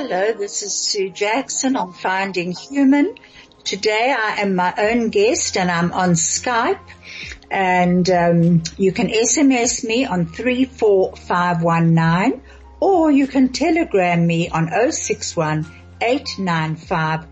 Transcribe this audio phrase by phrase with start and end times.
[0.00, 3.16] Hello, this is Sue Jackson on Finding Human.
[3.64, 6.78] Today I am my own guest and I'm on Skype
[7.50, 12.42] and um, you can SMS me on 34519
[12.78, 15.66] or you can telegram me on 061
[16.00, 17.26] 895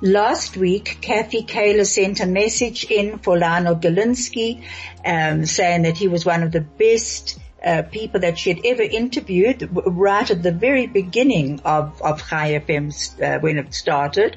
[0.00, 4.64] Last week, Kathy Kaler sent a message in for Lionel Galinsky
[5.04, 8.82] um, saying that he was one of the best uh, people that she had ever
[8.82, 12.92] interviewed right at the very beginning of, of Chai FM
[13.22, 14.36] uh, when it started.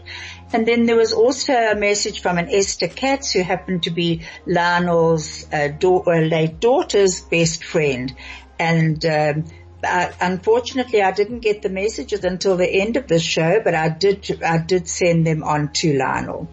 [0.53, 4.21] And then there was also a message from an Esther Katz who happened to be
[4.45, 8.13] Lionel's uh, da- uh, late daughter's best friend.
[8.59, 9.45] And um,
[9.83, 14.41] unfortunately, I didn't get the messages until the end of the show, but I did
[14.43, 16.47] I did send them on to Lionel.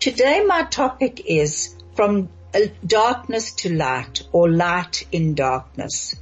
[0.00, 6.14] Today, my topic is from Uh, darkness to light or light in darkness.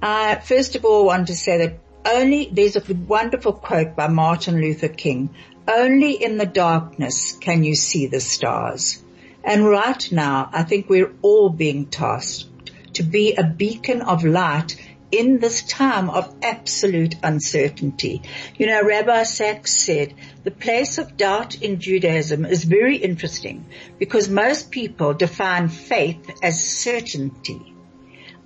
[0.00, 4.58] I first of all want to say that only, there's a wonderful quote by Martin
[4.58, 5.28] Luther King,
[5.68, 9.02] only in the darkness can you see the stars.
[9.44, 12.48] And right now, I think we're all being tasked
[12.94, 14.76] to be a beacon of light
[15.10, 18.22] in this time of absolute uncertainty.
[18.56, 23.64] You know, Rabbi Sacks said the place of doubt in Judaism is very interesting
[23.98, 27.74] because most people define faith as certainty.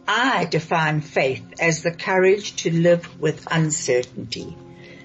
[0.06, 4.56] I define faith as the courage to live with uncertainty.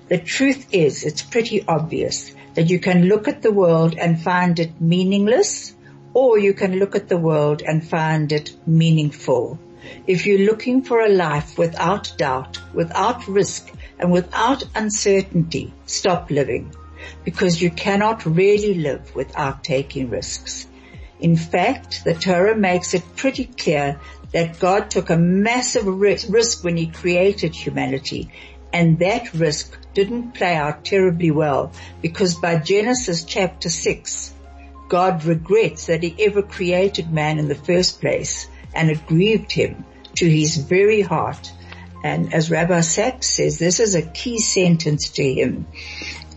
[0.09, 4.59] The truth is, it's pretty obvious that you can look at the world and find
[4.59, 5.75] it meaningless
[6.13, 9.59] or you can look at the world and find it meaningful.
[10.07, 16.73] If you're looking for a life without doubt, without risk, and without uncertainty, stop living.
[17.23, 20.67] Because you cannot really live without taking risks.
[21.19, 23.99] In fact, the Torah makes it pretty clear
[24.31, 28.31] that God took a massive risk when he created humanity
[28.71, 34.33] and that risk didn't play out terribly well because by Genesis chapter 6,
[34.87, 39.85] God regrets that he ever created man in the first place and it grieved him
[40.15, 41.51] to his very heart.
[42.03, 45.67] And as Rabbi Sacks says, this is a key sentence to him.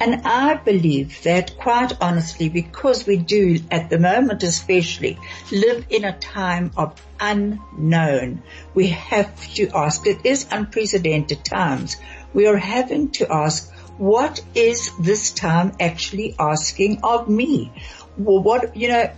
[0.00, 5.16] And I believe that quite honestly, because we do at the moment especially
[5.52, 8.42] live in a time of unknown,
[8.74, 11.96] we have to ask, it is unprecedented times.
[12.34, 17.70] We are having to ask, what is this time actually asking of me?
[18.16, 19.12] What, you know,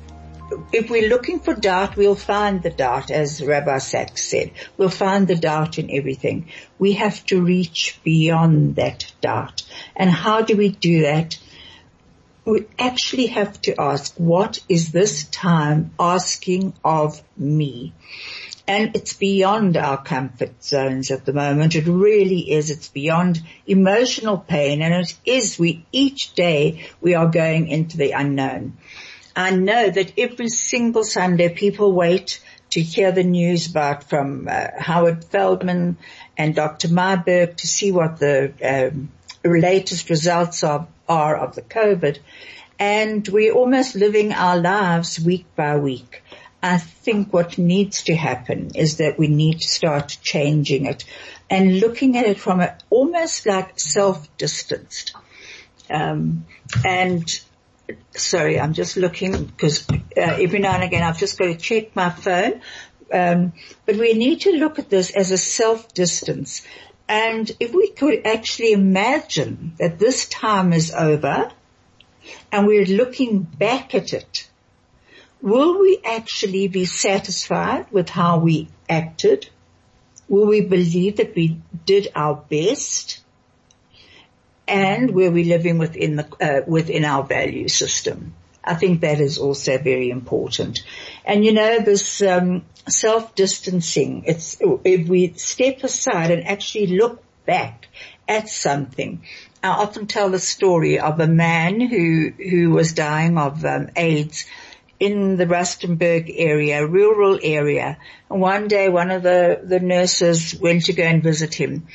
[0.72, 4.52] if we're looking for doubt, we'll find the doubt, as Rabbi Sacks said.
[4.76, 6.48] We'll find the doubt in everything.
[6.78, 9.62] We have to reach beyond that doubt.
[9.96, 11.38] And how do we do that?
[12.44, 17.94] We actually have to ask, what is this time asking of me?
[18.66, 21.74] And it's beyond our comfort zones at the moment.
[21.74, 22.70] It really is.
[22.70, 28.12] It's beyond emotional pain and it is we, each day we are going into the
[28.12, 28.78] unknown.
[29.36, 32.40] I know that every single Sunday people wait
[32.70, 35.96] to hear the news about from uh, Howard Feldman
[36.36, 36.88] and Dr.
[36.88, 39.10] Marburg to see what the um,
[39.44, 42.18] latest results are, are of the COVID.
[42.78, 46.22] And we're almost living our lives week by week.
[46.62, 51.04] I think what needs to happen is that we need to start changing it
[51.50, 55.14] and looking at it from a, almost like self-distanced.
[55.90, 56.46] Um,
[56.84, 57.28] and
[58.16, 61.94] sorry, I'm just looking because uh, every now and again I've just got to check
[61.94, 62.60] my phone.
[63.12, 63.52] Um,
[63.86, 66.66] but we need to look at this as a self-distance.
[67.08, 71.50] And if we could actually imagine that this time is over
[72.50, 74.48] and we're looking back at it,
[75.42, 79.48] will we actually be satisfied with how we acted?
[80.28, 83.23] Will we believe that we did our best?
[84.66, 88.34] And where we're living within the, uh, within our value system.
[88.62, 90.82] I think that is also very important.
[91.24, 97.88] And you know, this um, self-distancing, it's, if we step aside and actually look back
[98.26, 99.22] at something,
[99.62, 104.46] I often tell the story of a man who, who was dying of um, AIDS
[104.98, 107.98] in the Rustenburg area, rural area.
[108.30, 111.86] And one day one of the, the nurses went to go and visit him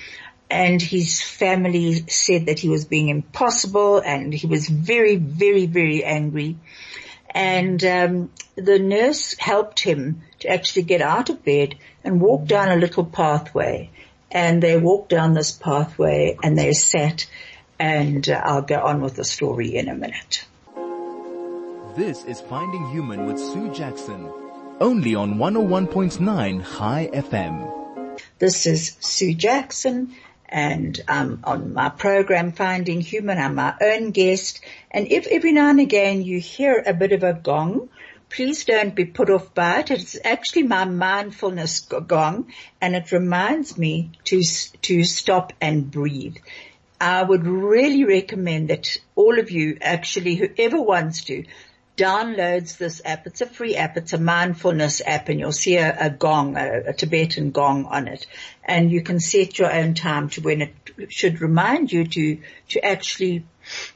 [0.49, 6.03] and his family said that he was being impossible and he was very, very, very
[6.03, 6.57] angry.
[7.29, 12.69] And um, the nurse helped him to actually get out of bed and walk down
[12.69, 13.91] a little pathway.
[14.31, 17.29] And they walked down this pathway and they sat
[17.77, 20.45] and uh, I'll go on with the story in a minute.
[21.95, 24.31] This is Finding Human with Sue Jackson,
[24.79, 28.19] only on 101.9 Chai FM.
[28.37, 30.15] This is Sue Jackson
[30.49, 34.61] and um, on my program Finding Human, I'm my own guest.
[34.91, 37.89] And if every now and again you hear a bit of a gong,
[38.29, 39.91] please don't be put off by it.
[39.91, 42.51] It's actually my mindfulness gong,
[42.81, 44.41] and it reminds me to
[44.81, 46.37] to stop and breathe.
[47.01, 51.45] I would really recommend that all of you, actually, whoever wants to,
[51.99, 53.27] downloads this app.
[53.27, 53.97] It's a free app.
[53.97, 58.07] It's a mindfulness app and you'll see a, a gong, a, a, Tibetan gong on
[58.07, 58.25] it.
[58.63, 60.73] And you can set your own time to when it
[61.09, 63.43] should remind you to, to actually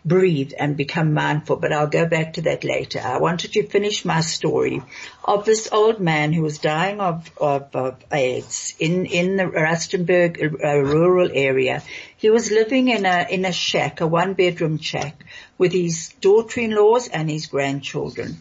[0.03, 2.99] breathe and become mindful, but I'll go back to that later.
[2.99, 4.83] I wanted to finish my story
[5.23, 10.41] of this old man who was dying of, of, of AIDS in, in the Rustenburg
[10.63, 11.81] uh, rural area.
[12.23, 15.25] He was living in a, in a shack, a one bedroom shack
[15.57, 18.37] with his daughter-in-laws and his grandchildren.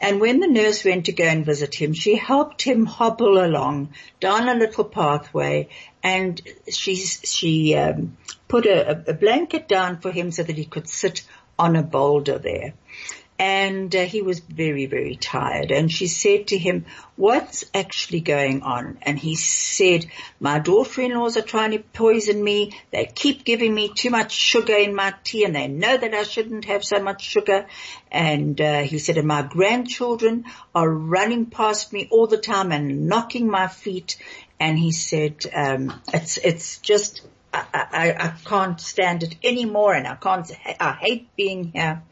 [0.00, 3.94] And when the nurse went to go and visit him, she helped him hobble along
[4.18, 5.68] down a little pathway
[6.02, 6.42] and
[6.72, 8.16] she, she, um,
[8.48, 11.22] put a, a, blanket down for him so that he could sit
[11.56, 12.74] on a boulder there.
[13.40, 15.70] And uh, he was very, very tired.
[15.70, 16.84] And she said to him,
[17.16, 18.98] what's actually going on?
[19.00, 20.04] And he said,
[20.38, 22.78] my daughter-in-laws are trying to poison me.
[22.90, 26.24] They keep giving me too much sugar in my tea and they know that I
[26.24, 27.66] shouldn't have so much sugar.
[28.12, 30.44] And uh, he said, and my grandchildren
[30.74, 34.18] are running past me all the time and knocking my feet.
[34.60, 37.22] And he said, um, it's, it's just,
[37.54, 40.46] I, I, I can't stand it anymore and I can't,
[40.78, 42.02] I hate being here.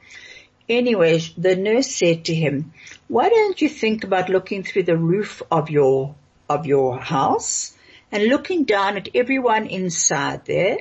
[0.69, 2.73] Anyway, the nurse said to him,
[3.09, 6.15] why don't you think about looking through the roof of your,
[6.49, 7.75] of your house
[8.13, 10.79] and looking down at everyone inside there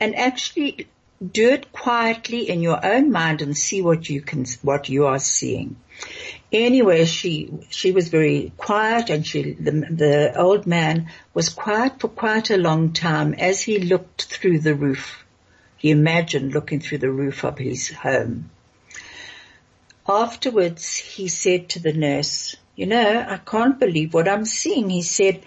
[0.00, 0.88] and actually
[1.32, 5.18] do it quietly in your own mind and see what you can, what you are
[5.20, 5.76] seeing.
[6.52, 12.08] Anyway, she, she was very quiet and she, the, the old man was quiet for
[12.08, 15.24] quite a long time as he looked through the roof.
[15.76, 18.50] He imagined looking through the roof of his home.
[20.10, 24.88] Afterwards, he said to the nurse, you know, I can't believe what I'm seeing.
[24.88, 25.42] He said,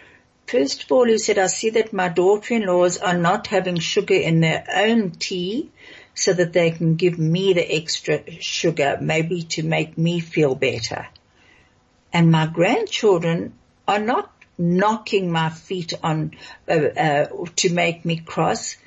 [0.46, 4.40] first of all, he said, I see that my daughter-in-laws are not having sugar in
[4.40, 5.72] their own tea
[6.14, 11.08] so that they can give me the extra sugar, maybe to make me feel better.
[12.14, 13.54] And my grandchildren
[13.88, 16.34] are not knocking my feet on
[16.70, 18.78] uh, uh, to make me cross.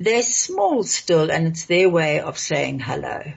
[0.00, 3.34] They're small still, and it's their way of saying hello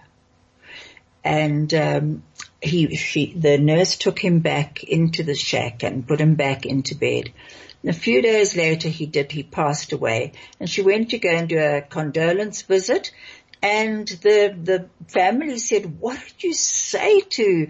[1.27, 2.23] and um,
[2.61, 6.95] he, she, the nurse took him back into the shack and put him back into
[6.95, 7.33] bed.
[7.81, 9.33] And a few days later, he did.
[9.33, 13.11] He passed away, and she went to go and do a condolence visit,
[13.61, 17.67] and the, the family said, what did you say to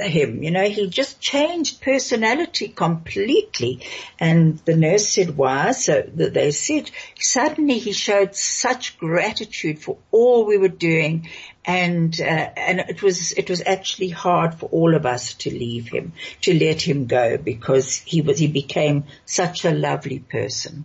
[0.00, 0.42] him?
[0.42, 3.80] You know, he just changed personality completely.
[4.18, 5.72] And the nurse said, why?
[5.72, 11.28] So they said, suddenly he showed such gratitude for all we were doing.
[11.64, 15.88] And, uh, and it was, it was actually hard for all of us to leave
[15.88, 16.12] him,
[16.42, 20.84] to let him go because he was, he became such a lovely person.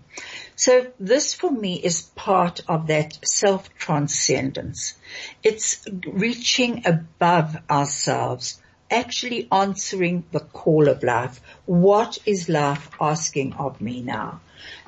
[0.58, 4.96] So this for me is part of that self-transcendence.
[5.44, 8.60] It's reaching above ourselves,
[8.90, 11.42] actually answering the call of life.
[11.68, 14.42] What is life asking of me now?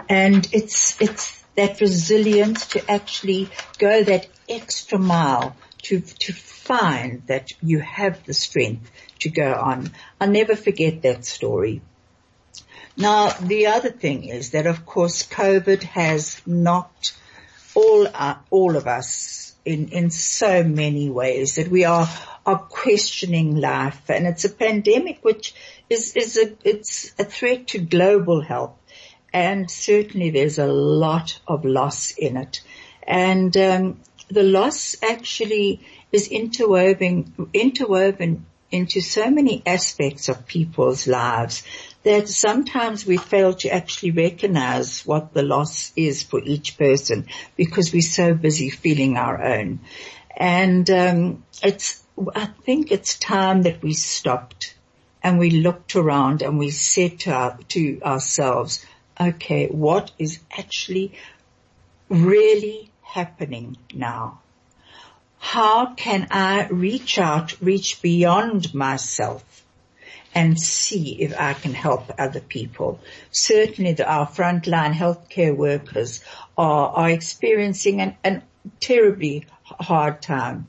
[0.10, 7.52] And it's, it's that resilience to actually go that extra mile to, to find that
[7.62, 9.92] you have the strength to go on.
[10.20, 11.82] I'll never forget that story.
[13.00, 17.15] Now, the other thing is that of course COVID has knocked
[17.74, 22.10] all, uh, all of us in, in so many ways that we are,
[22.46, 24.10] are questioning life.
[24.10, 25.56] And it's a pandemic which
[25.89, 28.75] is, is a, it's a threat to global health.
[29.32, 32.62] And certainly there's a lot of loss in it.
[33.03, 41.63] And, um, the loss actually is interwoven, interwoven into so many aspects of people's lives
[42.03, 47.27] that sometimes we fail to actually recognize what the loss is for each person
[47.58, 49.79] because we're so busy feeling our own.
[50.36, 52.01] And um, it's,
[52.36, 54.75] I think it's time that we stopped
[55.22, 58.86] and we looked around and we said to, our, to ourselves,
[59.20, 61.13] okay, what is actually
[62.08, 64.39] really happening now?
[65.38, 69.65] How can I reach out, reach beyond myself
[70.36, 73.00] and see if I can help other people?
[73.31, 76.24] Certainly the, our frontline healthcare workers
[76.57, 78.43] are, are experiencing an, an
[78.79, 80.67] terribly hard time.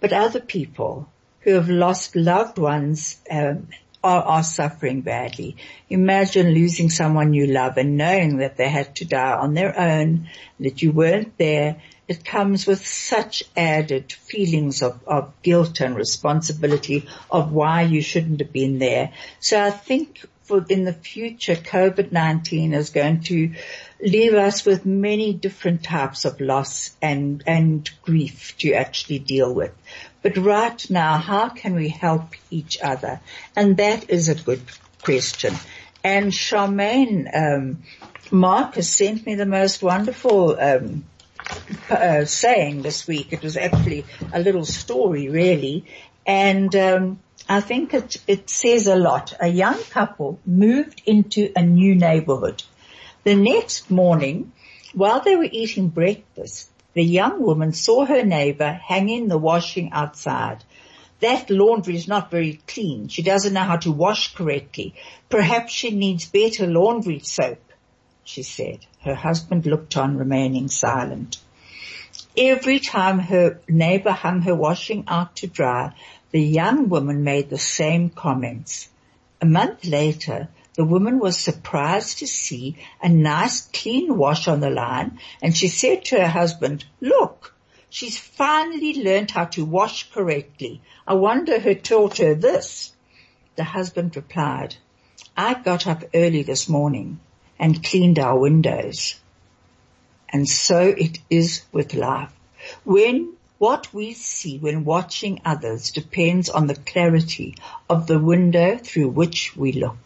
[0.00, 1.08] But other people
[1.40, 3.68] who have lost loved ones um,
[4.02, 5.56] are, are suffering badly.
[5.88, 10.28] Imagine losing someone you love and knowing that they had to die on their own,
[10.60, 11.80] that you weren't there.
[12.06, 18.40] It comes with such added feelings of, of guilt and responsibility of why you shouldn't
[18.40, 19.12] have been there.
[19.40, 23.54] So I think for in the future, COVID-19 is going to
[24.00, 29.72] leave us with many different types of loss and, and grief to actually deal with.
[30.22, 33.20] But right now, how can we help each other?
[33.56, 34.62] And that is a good
[35.02, 35.54] question.
[36.02, 37.82] And Charmaine, um,
[38.30, 41.04] Mark has sent me the most wonderful, um,
[41.90, 43.32] uh, saying this week.
[43.32, 45.84] It was actually a little story really.
[46.26, 49.34] And, um, I think it, it says a lot.
[49.38, 52.62] A young couple moved into a new neighborhood.
[53.24, 54.52] The next morning,
[54.94, 60.64] while they were eating breakfast, the young woman saw her neighbor hanging the washing outside.
[61.20, 63.08] That laundry is not very clean.
[63.08, 64.94] She doesn't know how to wash correctly.
[65.28, 67.60] Perhaps she needs better laundry soap,
[68.24, 68.86] she said.
[69.00, 71.38] Her husband looked on remaining silent.
[72.36, 75.92] Every time her neighbor hung her washing out to dry,
[76.30, 78.88] the young woman made the same comments.
[79.40, 84.70] A month later, the woman was surprised to see a nice clean wash on the
[84.70, 87.54] line and she said to her husband, look,
[87.90, 90.80] she's finally learned how to wash correctly.
[91.06, 92.92] I wonder who taught her this.
[93.54, 94.74] The husband replied,
[95.36, 97.20] I got up early this morning
[97.58, 99.14] and cleaned our windows.
[100.28, 102.32] And so it is with life.
[102.84, 107.56] When what we see when watching others depends on the clarity
[107.88, 109.96] of the window through which we look.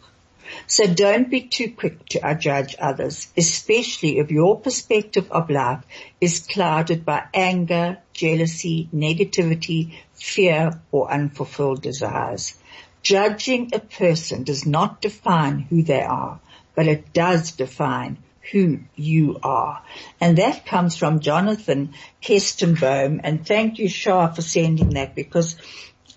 [0.65, 5.83] So don't be too quick to judge others, especially if your perspective of life
[6.19, 12.55] is clouded by anger, jealousy, negativity, fear, or unfulfilled desires.
[13.01, 16.39] Judging a person does not define who they are,
[16.79, 18.15] but it does define
[18.53, 19.83] who you are.
[20.21, 21.93] And that comes from Jonathan
[22.23, 23.19] Kestenbaum.
[23.21, 25.57] And thank you, Shah, for sending that because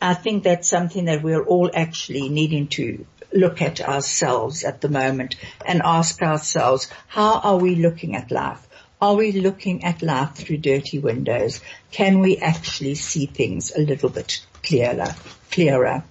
[0.01, 4.89] I think that's something that we're all actually needing to look at ourselves at the
[4.89, 5.35] moment
[5.67, 8.65] and ask ourselves, how are we looking at life?
[9.01, 11.61] Are we looking at life through dirty windows?
[11.91, 15.17] Can we actually see things a little bit clearer,
[15.51, 16.05] clearer?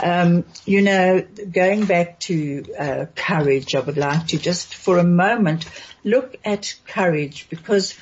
[0.00, 5.04] Um, you know, going back to uh, courage, I would like to just for a
[5.04, 5.66] moment
[6.04, 7.94] look at courage because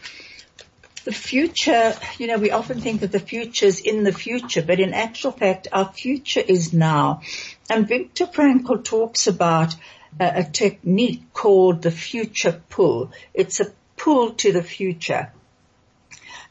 [1.07, 4.81] the future, you know, we often think that the future is in the future, but
[4.81, 7.23] in actual fact, our future is now.
[7.71, 9.75] And Viktor Frankl talks about
[10.19, 13.13] a, a technique called the future pull.
[13.33, 15.33] It's a pull to the future.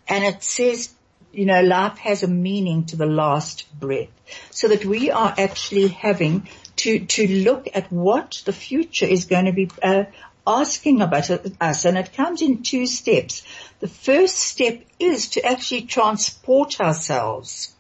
[0.08, 0.95] And it says,
[1.36, 4.10] you know, life has a meaning to the last breath.
[4.52, 9.46] So that we are actually having to, to look at what the future is going
[9.46, 10.06] to be uh,
[10.48, 11.86] asking about us.
[11.86, 13.44] And it comes in two steps.
[13.80, 17.74] The first step is to actually transport ourselves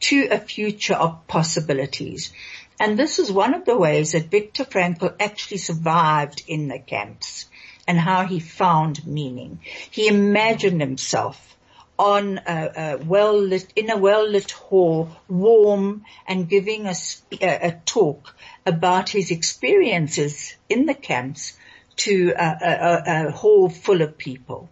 [0.00, 2.32] to a future of possibilities.
[2.78, 7.46] And this is one of the ways that Viktor Frankl actually survived in the camps
[7.86, 9.60] and how he found meaning.
[9.90, 11.56] He imagined himself
[11.98, 16.94] on a, a well lit, in a well lit hall, warm and giving a,
[17.40, 18.34] a, a talk
[18.64, 21.56] about his experiences in the camps
[21.96, 24.68] to a, a hall full of people.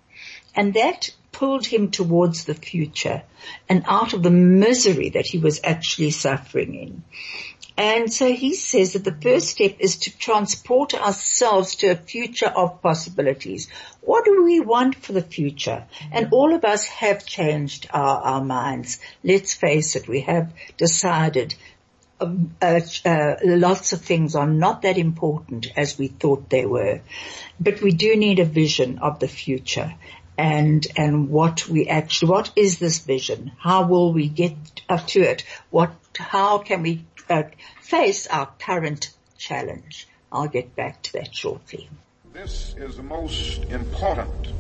[0.54, 3.22] And that pulled him towards the future
[3.68, 7.02] and out of the misery that he was actually suffering in.
[7.80, 12.52] And so he says that the first step is to transport ourselves to a future
[12.54, 13.68] of possibilities.
[14.02, 15.84] What do we want for the future?
[16.12, 18.99] And all of us have changed our, our minds.
[19.25, 21.54] Let's face it, we have decided
[22.20, 27.00] um, uh, uh, lots of things are not that important as we thought they were.
[27.58, 29.94] But we do need a vision of the future
[30.40, 33.52] and and what we actually what is this vision?
[33.58, 34.54] How will we get
[34.87, 35.44] to it?
[35.68, 37.44] What how can we uh,
[37.80, 40.06] face our current challenge.
[40.32, 41.88] I'll get back to that shortly.
[42.32, 44.52] This is the most important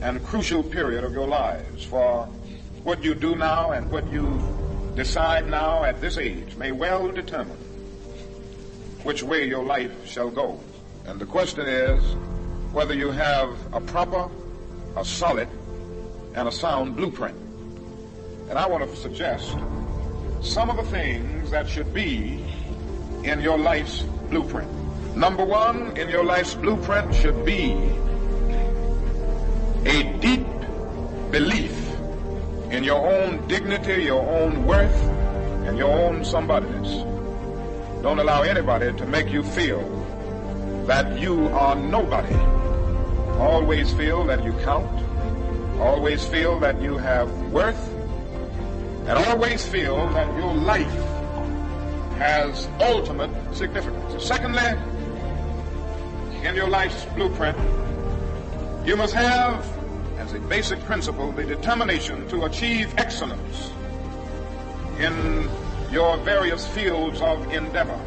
[0.00, 2.26] and crucial period of your lives for
[2.84, 4.40] what you do now and what you
[4.94, 7.56] decide now at this age may well determine
[9.02, 10.60] which way your life shall go.
[11.06, 12.02] And the question is,
[12.72, 14.28] whether you have a proper,
[14.96, 15.48] a solid,
[16.34, 17.36] and a sound blueprint.
[18.48, 19.56] And I want to suggest
[20.40, 22.44] some of the things that should be
[23.24, 24.70] in your life's blueprint.
[25.16, 27.72] Number one in your life's blueprint should be
[29.84, 30.46] a deep
[31.30, 31.74] belief
[32.70, 34.94] in your own dignity, your own worth,
[35.66, 37.04] and your own somebodyness.
[38.02, 39.82] Don't allow anybody to make you feel
[40.86, 42.34] that you are nobody.
[43.40, 44.88] Always feel that you count.
[45.80, 47.97] Always feel that you have worth.
[49.08, 50.86] And always feel that your life
[52.18, 54.22] has ultimate significance.
[54.22, 54.60] Secondly,
[56.46, 57.56] in your life's blueprint,
[58.86, 59.66] you must have
[60.18, 63.70] as a basic principle the determination to achieve excellence
[64.98, 65.48] in
[65.90, 67.98] your various fields of endeavor.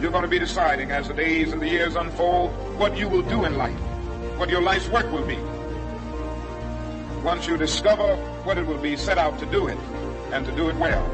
[0.00, 3.22] You're going to be deciding as the days and the years unfold what you will
[3.22, 3.78] do in life,
[4.36, 5.38] what your life's work will be.
[7.22, 9.78] Once you discover what it will be, set out to do it
[10.32, 11.10] and to do it well.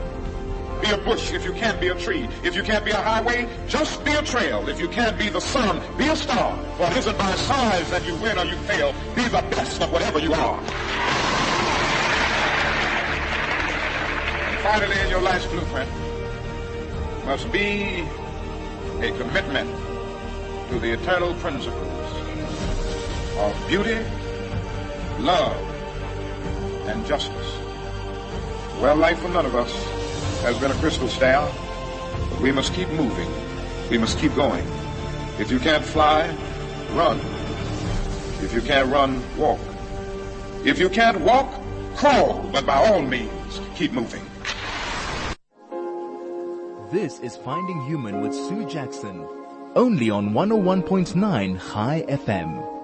[0.80, 2.26] Be a bush if you can't be a tree.
[2.42, 4.66] If you can't be a highway, just be a trail.
[4.68, 6.56] If you can't be the sun, be a star.
[6.76, 8.94] For it isn't by size that you win or you fail.
[9.14, 10.58] Be the best of whatever you are.
[14.48, 15.90] And finally, in your life's blueprint
[17.26, 18.06] must be
[19.00, 19.70] a commitment
[20.70, 21.90] to the eternal principles
[23.36, 23.98] of beauty,
[25.18, 25.69] love,
[26.90, 27.56] and justice.
[28.80, 29.72] Well, life for none of us
[30.42, 31.08] has been a crystal.
[31.18, 33.30] But we must keep moving.
[33.90, 34.66] We must keep going.
[35.38, 36.34] If you can't fly,
[36.92, 37.18] run.
[38.42, 39.60] If you can't run, walk.
[40.64, 41.52] If you can't walk,
[41.96, 42.48] crawl.
[42.52, 44.22] But by all means, keep moving.
[46.90, 49.26] This is Finding Human with Sue Jackson.
[49.76, 52.79] Only on 101.9 Chai FM.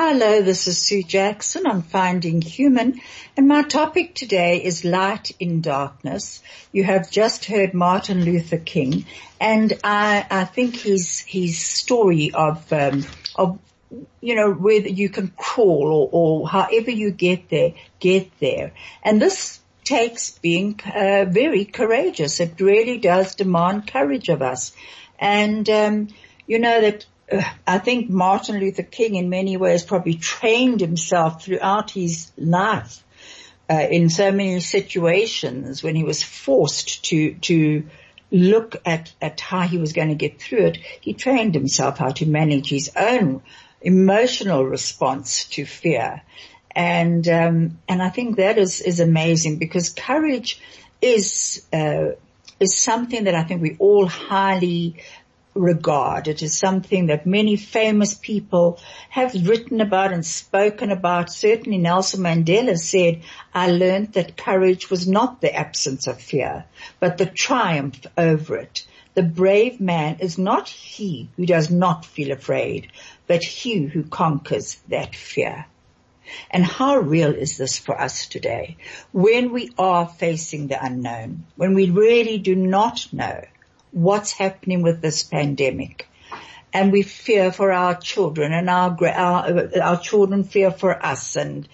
[0.00, 3.00] Hello, this is Sue Jackson on Finding Human,
[3.36, 6.40] and my topic today is light in darkness.
[6.70, 9.06] You have just heard Martin Luther King,
[9.40, 13.58] and I, I think his his story of um, of
[14.20, 19.20] you know whether you can crawl or, or however you get there, get there, and
[19.20, 22.38] this takes being uh, very courageous.
[22.38, 24.72] It really does demand courage of us,
[25.18, 26.08] and um,
[26.46, 27.04] you know that
[27.66, 33.04] I think Martin Luther King in many ways probably trained himself throughout his life
[33.70, 37.86] uh, in so many situations when he was forced to to
[38.30, 40.78] look at at how he was going to get through it.
[41.00, 43.42] He trained himself how to manage his own
[43.80, 46.22] emotional response to fear,
[46.74, 50.60] and um, and I think that is is amazing because courage
[51.02, 52.12] is uh,
[52.60, 54.96] is something that I think we all highly
[55.58, 56.28] regard.
[56.28, 61.32] It is something that many famous people have written about and spoken about.
[61.32, 66.64] Certainly Nelson Mandela said, I learned that courage was not the absence of fear,
[67.00, 68.86] but the triumph over it.
[69.14, 72.92] The brave man is not he who does not feel afraid,
[73.26, 75.66] but he who conquers that fear.
[76.50, 78.76] And how real is this for us today?
[79.12, 83.44] When we are facing the unknown, when we really do not know,
[83.92, 86.08] what's happening with this pandemic.
[86.72, 91.66] And we fear for our children and our, our, our children fear for us and,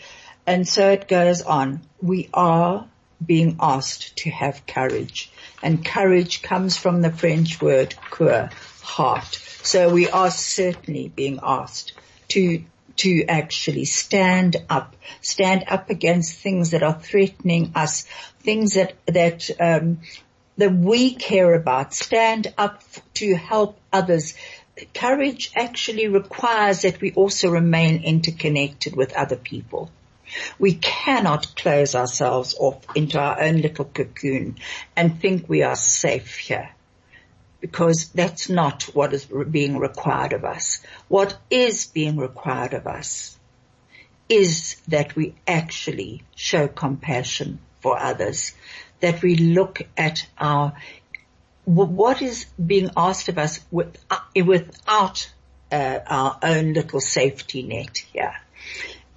[0.47, 1.81] and so it goes on.
[2.01, 2.87] We are
[3.25, 5.31] being asked to have courage
[5.65, 9.35] and courage comes from the French word cœur, heart.
[9.63, 11.95] So we are certainly being asked
[12.29, 12.63] to
[12.97, 18.05] to actually stand up, stand up against things that are threatening us,
[18.41, 20.01] things that that um,
[20.57, 22.83] that we care about, stand up
[23.15, 24.35] to help others.
[24.95, 29.91] Courage actually requires that we also remain interconnected with other people.
[30.59, 34.57] We cannot close ourselves off into our own little cocoon
[34.97, 36.71] and think we are safe here
[37.61, 40.81] because that's not what is being required of us.
[41.09, 43.39] What is being required of us
[44.29, 48.53] is that we actually show compassion for others,
[49.01, 50.75] that we look at our
[51.65, 55.31] what is being asked of us with, uh, without
[55.73, 58.35] uh, our own little safety net here.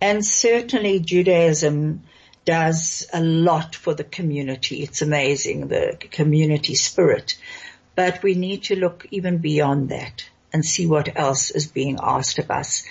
[0.02, 2.04] And certainly Judaism
[2.46, 4.82] does a lot for the community.
[4.82, 7.38] It's amazing, the community spirit.
[7.96, 12.40] But we need to look even beyond that and see what else is being asked
[12.40, 12.84] of us.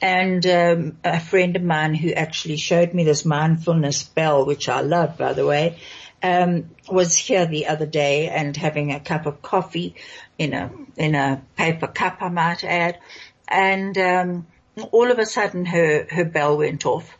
[0.00, 4.80] And um, a friend of mine who actually showed me this mindfulness bell, which I
[4.80, 5.78] love, by the way,
[6.22, 9.94] um, was here the other day and having a cup of coffee
[10.38, 12.98] in a in a paper cup, I might add,
[13.48, 14.46] and um,
[14.90, 17.16] all of a sudden her her bell went off.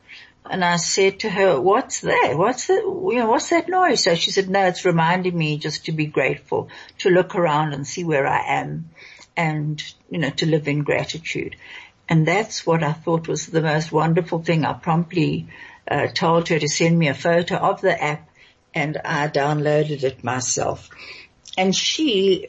[0.50, 2.32] And I said to her, what's that?
[2.34, 2.82] What's that?
[2.82, 4.02] You know, what's that noise?
[4.02, 7.86] So she said, no, it's reminding me just to be grateful, to look around and
[7.86, 8.90] see where I am
[9.36, 11.56] and, you know, to live in gratitude.
[12.08, 14.64] And that's what I thought was the most wonderful thing.
[14.64, 15.48] I promptly
[15.88, 18.29] uh, told her to send me a photo of the app
[18.74, 20.88] and I downloaded it myself.
[21.58, 22.48] And she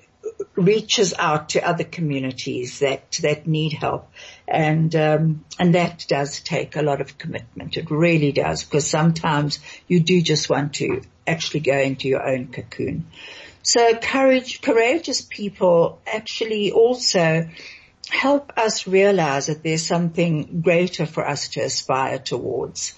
[0.55, 4.09] reaches out to other communities that that need help,
[4.47, 7.77] and um, and that does take a lot of commitment.
[7.77, 12.47] It really does, because sometimes you do just want to actually go into your own
[12.47, 13.05] cocoon.
[13.63, 17.49] So courage, courageous people actually also
[18.09, 22.95] help us realize that there's something greater for us to aspire towards.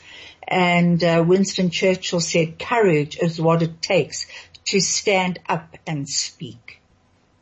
[0.48, 4.28] And uh, Winston Churchill said, courage is what it takes
[4.66, 6.82] to stand up and speak.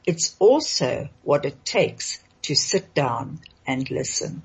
[0.05, 4.41] It's also what it takes to sit down and listen.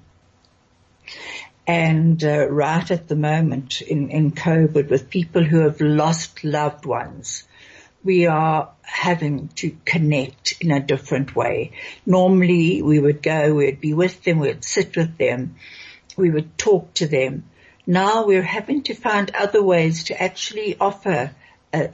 [1.66, 6.86] And uh, right at the moment in, in COVID with people who have lost loved
[6.86, 7.44] ones,
[8.04, 11.72] we are having to connect in a different way.
[12.04, 15.56] Normally we would go, we'd be with them, we'd sit with them,
[16.16, 17.44] we would talk to them.
[17.88, 21.30] Now we're having to find other ways to actually offer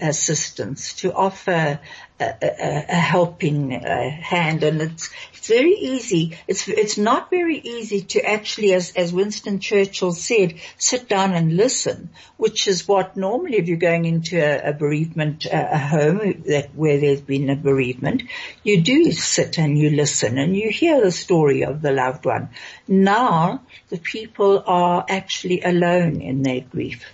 [0.01, 1.81] assistance, to offer
[2.21, 6.39] a, a, a helping uh, hand, and it's it's very easy.
[6.47, 11.57] It's it's not very easy to actually, as as Winston Churchill said, sit down and
[11.57, 16.75] listen, which is what normally if you're going into a, a bereavement a home that
[16.75, 18.23] where there's been a bereavement,
[18.63, 22.51] you do sit and you listen and you hear the story of the loved one.
[22.87, 27.05] Now the people are actually alone in their grief.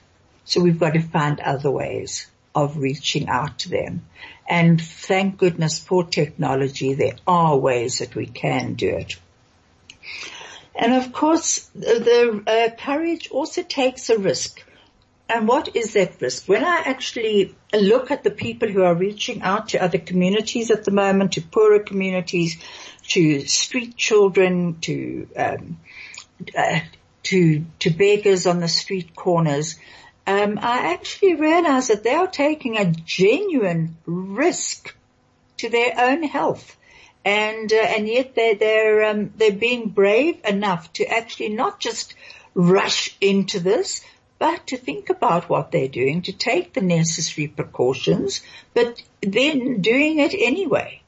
[0.45, 4.03] So we've got to find other ways of reaching out to them.
[4.49, 9.17] And thank goodness for technology, there are ways that we can do it.
[10.75, 14.65] And of course, the uh, courage also takes a risk.
[15.29, 16.49] And what is that risk?
[16.49, 20.85] When I actually look at the people who are reaching out to other communities at
[20.85, 22.57] the moment, to poorer communities,
[23.09, 25.79] to street children, to um,
[26.57, 26.81] uh,
[27.25, 29.77] to to beggars on the street corners,
[30.29, 34.95] um, I actually realized that they are taking a genuine risk
[35.57, 36.77] to their own health.
[37.25, 42.15] And, uh, and yet they, they're, um, they're being brave enough to actually not just
[42.53, 44.05] rush into this,
[44.39, 48.43] but to think about what they're doing, to take the necessary precautions,
[48.75, 51.01] but then doing it anyway.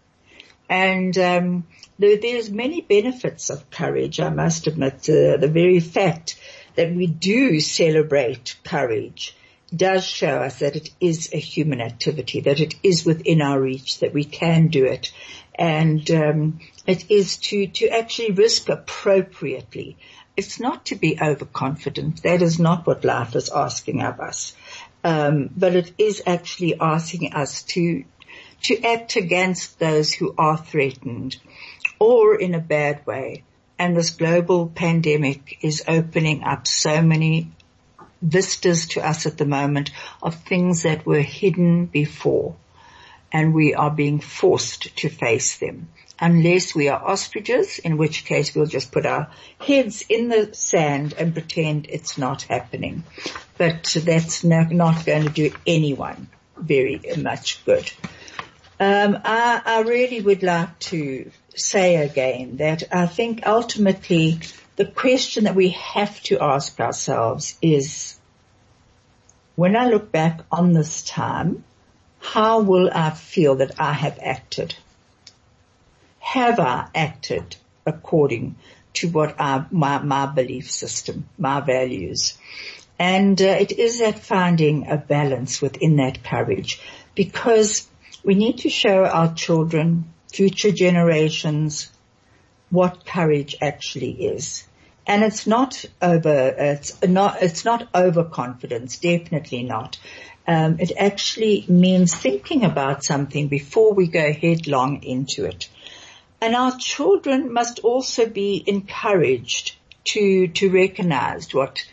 [0.70, 1.66] And um,
[1.98, 5.10] there, there's many benefits of courage, I must admit.
[5.10, 6.36] Uh, the very fact
[6.76, 9.36] that we do celebrate courage
[9.74, 14.00] does show us that it is a human activity, that it is within our reach,
[14.00, 15.12] that we can do it.
[15.54, 19.96] And um, it is to, to actually risk appropriately.
[20.36, 22.22] It's not to be overconfident.
[22.22, 24.54] That is not what life is asking of us.
[25.04, 28.04] Um, but it is actually asking us to
[28.62, 31.38] to act against those who are threatened
[31.98, 33.42] or in a bad way
[33.80, 37.50] and this global pandemic is opening up so many
[38.20, 39.90] vistas to us at the moment
[40.22, 42.54] of things that were hidden before
[43.32, 45.88] and we are being forced to face them.
[46.20, 51.14] Unless we are ostriches, in which case we'll just put our heads in the sand
[51.18, 53.04] and pretend it's not happening.
[53.56, 54.68] But that's not
[55.06, 57.90] going to do anyone very much good.
[58.80, 64.40] Um, I, I really would like to say again that I think ultimately
[64.76, 68.18] the question that we have to ask ourselves is,
[69.54, 71.62] when I look back on this time,
[72.20, 74.74] how will I feel that I have acted?
[76.20, 78.56] Have I acted according
[78.94, 82.38] to what I, my, my belief system, my values?
[82.98, 86.80] And uh, it is that finding a balance within that courage
[87.14, 87.86] because
[88.24, 91.90] we need to show our children future generations
[92.70, 94.66] what courage actually is.
[95.06, 99.98] And it's not over, it's not, it's not overconfidence, definitely not.
[100.46, 105.68] Um, it actually means thinking about something before we go headlong into it.
[106.40, 111.84] And our children must also be encouraged to, to recognize what,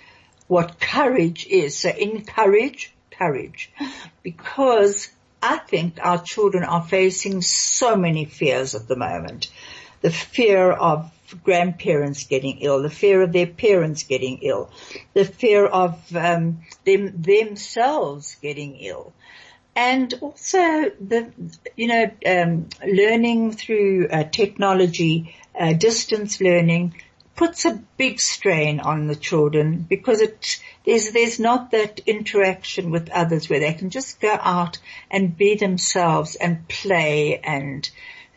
[0.47, 1.77] what courage is.
[1.77, 3.71] So encourage courage
[4.23, 5.09] because
[5.41, 9.49] I think our children are facing so many fears at the moment.
[10.01, 11.11] The fear of
[11.43, 14.69] grandparents getting ill, the fear of their parents getting ill,
[15.13, 19.13] the fear of um, them themselves getting ill.
[19.75, 21.31] and also the,
[21.75, 26.95] you know, um, learning through uh, technology, uh, distance learning
[27.37, 33.09] puts a big strain on the children because it there's there's not that interaction with
[33.11, 37.89] others where they can just go out and be themselves and play and,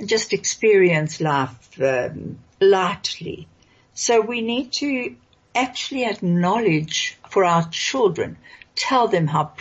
[0.07, 3.47] just experience life um, lightly.
[3.93, 5.15] So we need to
[5.55, 8.39] actually acknowledge for our children,
[8.77, 9.53] tell them how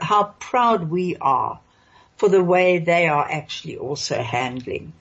[0.00, 1.60] how proud we are
[2.16, 4.92] for the way they are actually also handling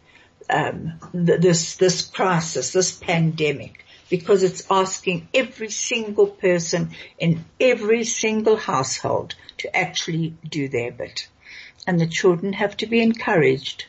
[0.50, 3.83] um, this this crisis, this pandemic,
[4.14, 11.28] because it's asking every single person in every single household to actually do their bit,
[11.88, 13.88] and the children have to be encouraged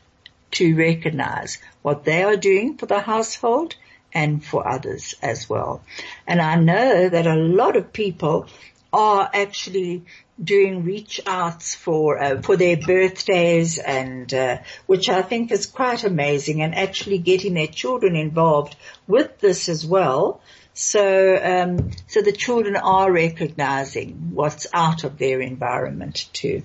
[0.50, 3.76] to recognize what they are doing for the household
[4.14, 5.82] and for others as well.
[6.26, 8.46] And I know that a lot of people
[8.94, 10.04] are actually
[10.42, 16.04] doing reach outs for uh, for their birthdays and uh, which I think is quite
[16.04, 18.76] amazing and actually getting their children involved
[19.08, 20.40] with this as well.
[20.74, 21.04] So
[21.42, 26.62] um, so the children are recognizing what's out of their environment too.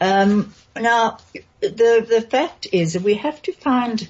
[0.00, 1.18] Um, now
[1.60, 4.08] the the fact is that we have to find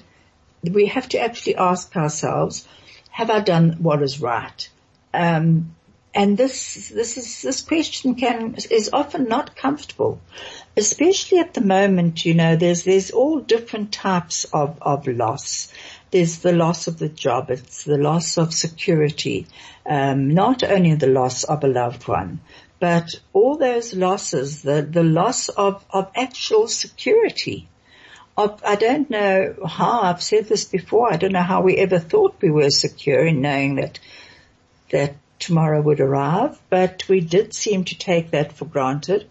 [0.63, 2.67] we have to actually ask ourselves,
[3.11, 4.69] have I done what is right?
[5.13, 5.75] Um,
[6.19, 10.19] and this, this is, this question can, is often not comfortable,
[10.75, 15.71] especially at the moment, you know, there's, there's all different types of, of loss.
[16.11, 19.47] There's the loss of the job, it's the loss of security,
[19.85, 22.41] um, not only the loss of a loved one,
[22.81, 27.69] but all those losses, the, the loss of, of actual security.
[28.35, 31.97] Of, I don't know how, I've said this before, I don't know how we ever
[31.97, 34.01] thought we were secure in knowing that,
[34.91, 39.27] that tomorrow would arrive, but we did seem to take that for granted.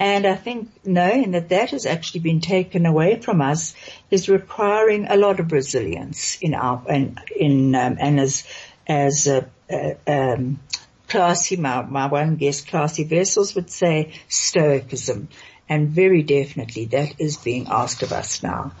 [0.00, 3.74] And I think knowing that that has actually been taken away from us
[4.10, 8.44] is requiring a lot of resilience in our, in, in um, and as,
[8.86, 10.60] as, uh, uh, um,
[11.08, 15.28] classy, my, my one guest, classy vessels would say stoicism.
[15.68, 18.72] And very definitely that is being asked of us now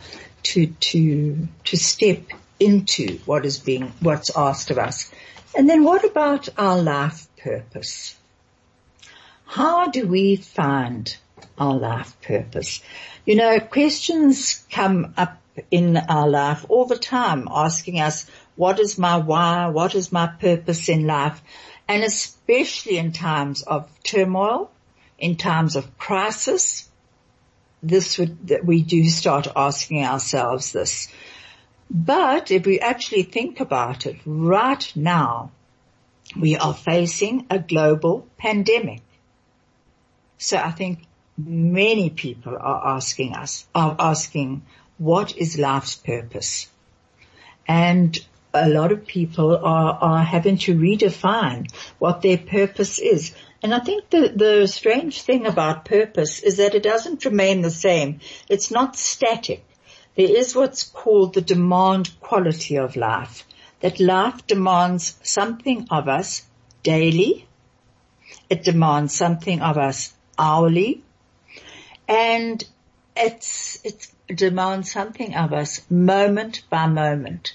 [0.44, 2.22] to, to, to step
[2.60, 5.10] into what is being, what's asked of us.
[5.56, 8.16] And then what about our life purpose?
[9.46, 11.16] How do we find
[11.56, 12.82] our life purpose?
[13.24, 18.98] You know, questions come up in our life all the time asking us, what is
[18.98, 19.68] my why?
[19.68, 21.40] What is my purpose in life?
[21.88, 24.70] And especially in times of turmoil,
[25.18, 26.88] in times of crisis,
[27.82, 31.08] this would, we do start asking ourselves this.
[31.90, 35.50] But if we actually think about it right now,
[36.38, 39.02] we are facing a global pandemic.
[40.36, 41.00] So I think
[41.36, 44.62] many people are asking us, are asking
[44.98, 46.68] what is life's purpose?
[47.66, 48.18] And
[48.52, 53.34] a lot of people are, are having to redefine what their purpose is.
[53.62, 57.70] And I think the, the strange thing about purpose is that it doesn't remain the
[57.70, 58.20] same.
[58.48, 59.64] It's not static.
[60.18, 63.46] There is what's called the demand quality of life.
[63.78, 66.42] That life demands something of us
[66.82, 67.46] daily.
[68.50, 71.04] It demands something of us hourly.
[72.08, 72.64] And
[73.16, 77.54] it's, it demands something of us moment by moment.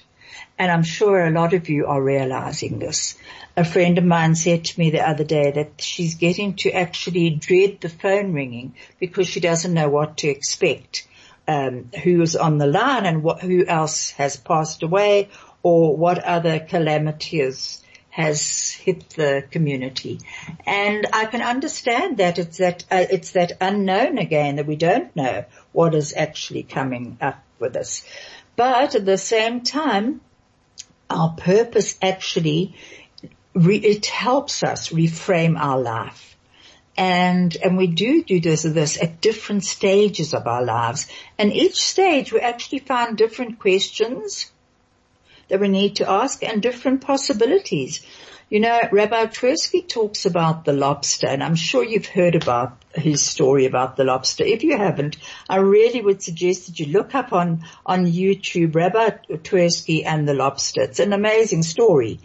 [0.58, 3.18] And I'm sure a lot of you are realizing this.
[3.58, 7.30] A friend of mine said to me the other day that she's getting to actually
[7.32, 11.06] dread the phone ringing because she doesn't know what to expect.
[11.46, 15.28] Um, who's on the line and what, who else has passed away
[15.62, 20.20] or what other calamities has hit the community.
[20.68, 25.16] And I can understand that it's that, uh, it's that unknown again that we don't
[25.16, 28.06] know what is actually coming up with us.
[28.56, 30.22] But at the same time,
[31.10, 32.76] our purpose actually,
[33.56, 36.33] re- it helps us reframe our life.
[36.96, 41.08] And, and we do do this, this at different stages of our lives.
[41.38, 44.52] And each stage we actually find different questions
[45.48, 48.06] that we need to ask and different possibilities.
[48.50, 53.26] You know, Rabbi Twersky talks about the lobster and I'm sure you've heard about his
[53.26, 54.44] story about the lobster.
[54.44, 55.18] If you haven't,
[55.50, 60.36] I really would suggest that you look up on, on YouTube Rabbi Twersky and the
[60.36, 60.82] lobster.
[60.84, 62.20] It's an amazing story.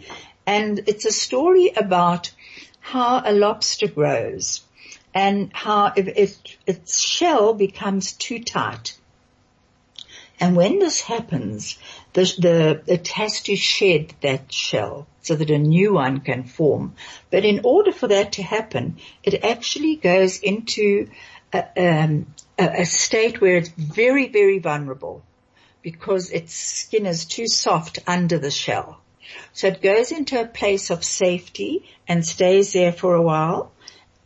[0.45, 2.31] And it's a story about
[2.89, 4.61] how a lobster grows
[5.13, 8.97] and how if it, its shell becomes too tight.
[10.39, 11.77] And when this happens,
[12.13, 16.95] the, the, it has to shed that shell so that a new one can form.
[17.29, 21.09] But in order for that to happen, it actually goes into
[21.53, 25.21] a, um, a, a state where it's very, very vulnerable
[25.83, 28.99] because its skin is too soft under the shell.
[29.53, 33.71] So it goes into a place of safety and stays there for a while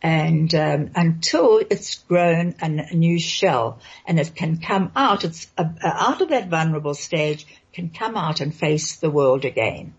[0.04, 5.64] and um, until it's grown a, new shell and it can come out, it's uh,
[5.82, 9.94] out of that vulnerable stage, can come out and face the world again.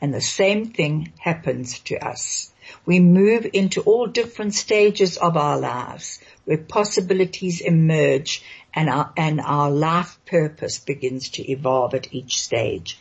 [0.00, 2.52] And the same thing happens to us.
[2.86, 9.40] We move into all different stages of our lives where possibilities emerge and our, and
[9.40, 13.00] our life purpose begins to evolve at each stage.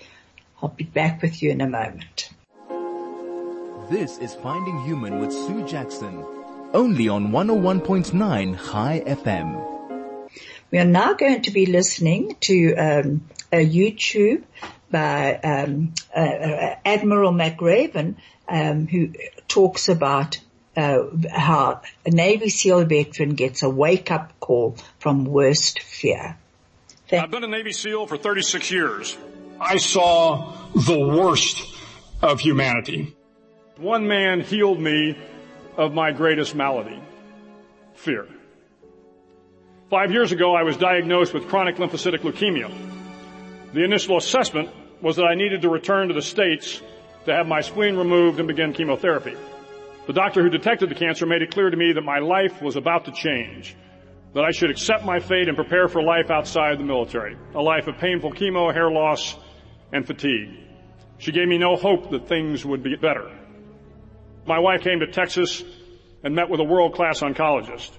[0.62, 2.32] I'll be back with you in a moment.
[3.92, 6.26] This is Finding Human with Sue Jackson,
[6.74, 10.30] only on 101.9 Chai FM.
[10.72, 14.44] We are now going to be listening to um, a YouTube
[14.90, 18.16] by um, uh, uh, Admiral McRaven,
[18.50, 19.14] um, who
[19.48, 20.40] talks about
[20.76, 26.38] uh, how a Navy SEAL veteran gets a wake-up call from worst fear.
[27.10, 29.18] Thank I've been a Navy SEAL for 36 years.
[29.60, 31.66] I saw the worst
[32.22, 33.16] of humanity.
[33.78, 35.18] One man healed me
[35.76, 37.02] of my greatest malady,
[37.96, 38.28] fear.
[39.90, 42.72] Five years ago, I was diagnosed with chronic lymphocytic leukemia.
[43.74, 44.70] The initial assessment
[45.02, 46.82] was that I needed to return to the States
[47.26, 49.36] to have my spleen removed and begin chemotherapy.
[50.06, 52.76] The doctor who detected the cancer made it clear to me that my life was
[52.76, 53.76] about to change,
[54.34, 57.88] that I should accept my fate and prepare for life outside the military, a life
[57.88, 59.36] of painful chemo, hair loss,
[59.92, 60.50] and fatigue.
[61.18, 63.32] She gave me no hope that things would be better.
[64.46, 65.64] My wife came to Texas
[66.24, 67.92] and met with a world-class oncologist.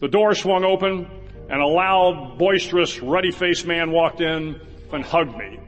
[0.00, 1.10] The door swung open
[1.50, 4.60] and a loud, boisterous, ruddy-faced man walked in
[4.92, 5.58] and hugged me.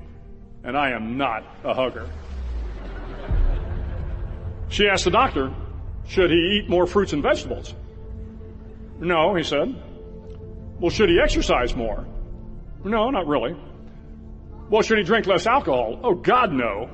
[0.63, 2.09] And I am not a hugger.
[4.69, 5.53] She asked the doctor,
[6.07, 7.75] should he eat more fruits and vegetables?
[9.01, 9.75] No, he said.
[10.79, 12.07] Well, should he exercise more?
[12.85, 13.57] No, not really.
[14.71, 15.99] Well, should he drink less alcohol?
[16.05, 16.89] Oh, God, no.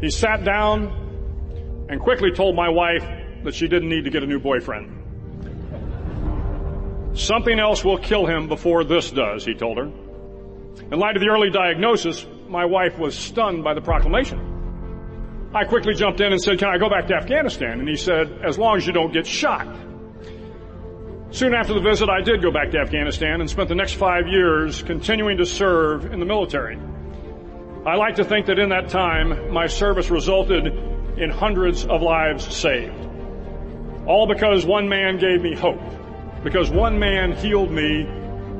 [0.00, 3.04] He sat down and quickly told my wife
[3.44, 4.98] that she didn't need to get a new boyfriend.
[7.16, 9.84] Something else will kill him before this does, he told her.
[9.84, 15.50] In light of the early diagnosis, my wife was stunned by the proclamation.
[15.54, 17.78] I quickly jumped in and said, can I go back to Afghanistan?
[17.78, 19.68] And he said, as long as you don't get shot.
[21.32, 24.28] Soon after the visit, I did go back to Afghanistan and spent the next five
[24.28, 26.78] years continuing to serve in the military.
[27.86, 30.66] I like to think that in that time, my service resulted
[31.16, 33.08] in hundreds of lives saved.
[34.06, 35.80] All because one man gave me hope.
[36.44, 38.06] Because one man healed me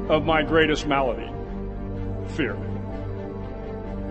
[0.09, 1.31] of my greatest malady.
[2.29, 2.57] Fear.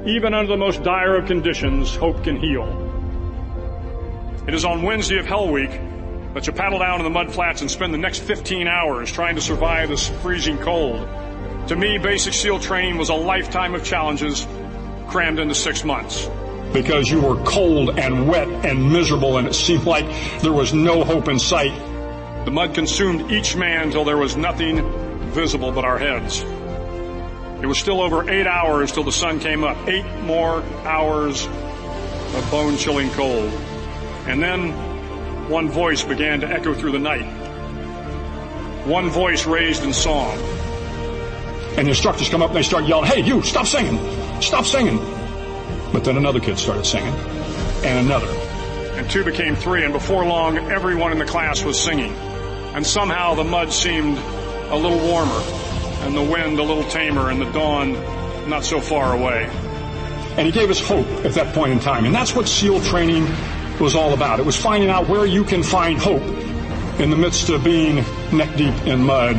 [0.05, 2.67] Even under the most dire of conditions, hope can heal.
[4.47, 5.71] It is on Wednesday of Hell Week
[6.33, 9.35] that you paddle down in the mud flats and spend the next 15 hours trying
[9.35, 11.07] to survive this freezing cold.
[11.67, 14.47] To me, basic SEAL training was a lifetime of challenges
[15.09, 16.29] crammed into six months.
[16.73, 20.05] Because you were cold and wet and miserable and it seemed like
[20.41, 21.77] there was no hope in sight.
[22.45, 24.81] The mud consumed each man till there was nothing
[25.31, 26.41] visible but our heads.
[27.61, 29.77] It was still over eight hours till the sun came up.
[29.87, 33.53] Eight more hours of bone chilling cold.
[34.25, 34.90] And then
[35.49, 37.25] one voice began to echo through the night.
[38.85, 40.37] One voice raised in song.
[41.77, 43.97] And the instructors come up and they start yelling, hey, you, stop singing!
[44.41, 44.97] Stop singing!
[45.93, 47.13] But then another kid started singing.
[47.83, 48.27] And another.
[48.97, 52.13] And two became three, and before long, everyone in the class was singing.
[52.73, 55.41] And somehow the mud seemed a little warmer
[56.01, 57.93] and the wind a little tamer and the dawn
[58.49, 59.45] not so far away.
[60.37, 62.05] And he gave us hope at that point in time.
[62.05, 63.27] And that's what SEAL training
[63.81, 64.39] was all about.
[64.39, 66.21] It was finding out where you can find hope
[66.99, 67.95] in the midst of being
[68.31, 69.37] neck deep in mud.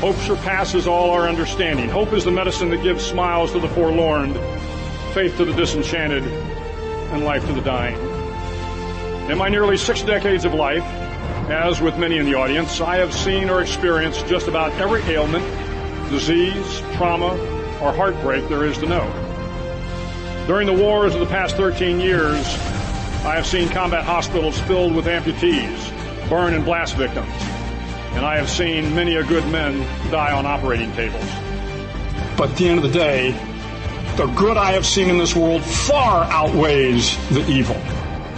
[0.00, 1.88] Hope surpasses all our understanding.
[1.88, 4.34] Hope is the medicine that gives smiles to the forlorn,
[5.14, 7.98] faith to the disenchanted, and life to the dying.
[9.30, 10.84] In my nearly six decades of life,
[11.50, 15.44] as with many in the audience, I have seen or experienced just about every ailment,
[16.10, 17.32] disease, trauma,
[17.82, 19.10] or heartbreak there is to know.
[20.46, 22.46] During the wars of the past 13 years,
[23.24, 27.32] I have seen combat hospitals filled with amputees, burn and blast victims,
[28.12, 31.26] and I have seen many a good men die on operating tables.
[32.36, 33.32] But at the end of the day,
[34.16, 37.76] the good I have seen in this world far outweighs the evil.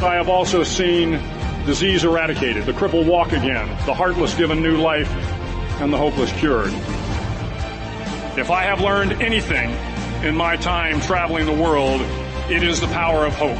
[0.04, 1.20] I have also seen
[1.66, 5.10] disease eradicated, the cripple walk again, the heartless given new life,
[5.80, 6.72] and the hopeless cured.
[8.38, 9.70] If I have learned anything
[10.24, 12.00] in my time traveling the world,
[12.50, 13.58] it is the power of hope.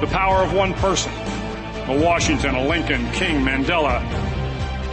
[0.00, 1.12] The power of one person,
[1.88, 4.00] a Washington, a Lincoln, King, Mandela,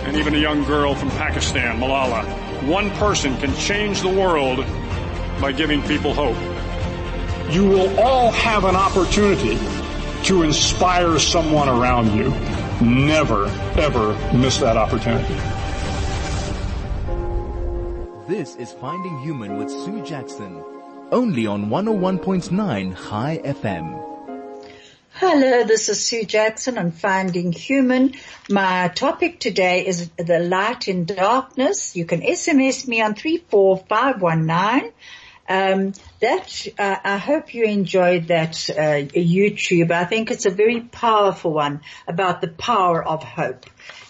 [0.06, 2.26] and even a young girl from Pakistan, Malala.
[2.68, 4.66] One person can change the world
[5.39, 6.36] by giving people hope.
[7.53, 9.60] You will all have an opportunity
[10.24, 12.30] to inspire someone around you.
[12.84, 13.45] Never,
[13.78, 15.36] ever miss that opportunity.
[18.28, 20.64] This is Finding Human with Sue Jackson,
[21.12, 24.14] only on 101.9 Chai FM.
[25.18, 28.16] Hello, this is Sue Jackson on Finding Human.
[28.49, 31.95] My topic today is the light in darkness.
[31.95, 34.91] You can SMS me on 34519.
[35.47, 39.91] Um, that uh, I hope you enjoyed that uh, YouTube.
[39.91, 43.68] I think it's a very powerful one about the power of hope.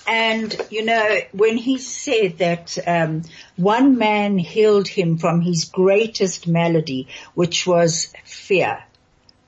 [0.08, 3.22] And you know, when he said that um,
[3.58, 8.84] one man healed him from his greatest malady, which was fear,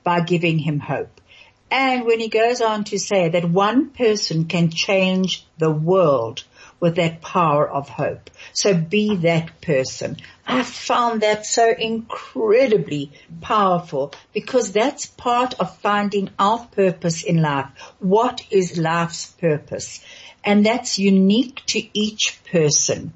[0.04, 1.20] by giving him hope.
[1.70, 6.44] And when he goes on to say that one person can change the world
[6.80, 8.30] with that power of hope.
[8.52, 10.16] So be that person.
[10.46, 17.68] I found that so incredibly powerful because that's part of finding our purpose in life.
[17.98, 20.00] What is life's purpose?
[20.44, 23.12] And that's unique to each person.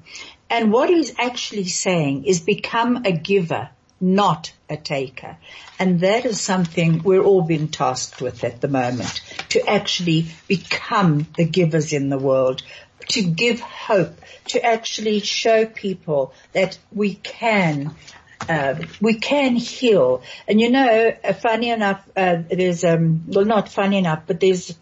[0.49, 3.69] And what he's actually saying is become a giver,
[4.03, 5.37] not a taker.
[5.79, 11.25] And that is something we're all being tasked with at the moment, to actually become
[11.37, 12.63] the givers in the world,
[13.09, 17.95] to give hope, to actually show people that we can
[18.49, 20.21] uh, we can heal.
[20.49, 24.77] And you know, uh, funny enough, uh, there's um, well, not funny enough, but there's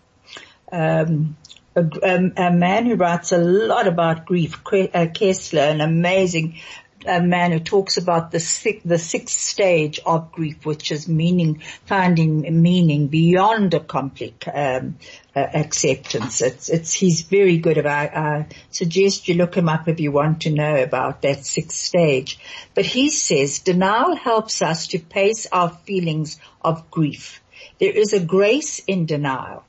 [0.71, 1.37] um,
[1.75, 6.57] a, um, a, man who writes a lot about grief, uh, Kessler, an amazing
[7.05, 11.61] a man who talks about the six, the sixth stage of grief, which is meaning,
[11.85, 14.97] finding meaning beyond a complete um,
[15.35, 16.41] uh, acceptance.
[16.41, 20.41] It's, it's, he's very good about, I suggest you look him up if you want
[20.41, 22.39] to know about that sixth stage.
[22.73, 27.41] But he says denial helps us to pace our feelings of grief.
[27.79, 29.63] There is a grace in denial.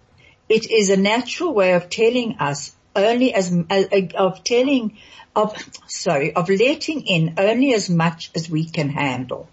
[0.48, 3.84] It is a natural way of telling us only as, uh,
[4.16, 4.98] of telling
[5.34, 5.56] of,
[5.86, 9.48] sorry, of letting in only as much as we can handle.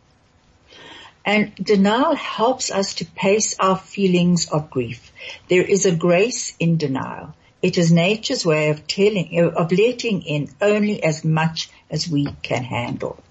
[1.26, 5.12] And denial helps us to pace our feelings of grief.
[5.48, 7.36] There is a grace in denial.
[7.62, 12.64] It is nature's way of telling, of letting in only as much as we can
[12.64, 13.22] handle.